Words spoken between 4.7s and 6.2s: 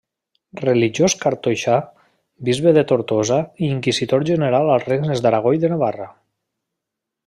als regnes d'Aragó i de Navarra.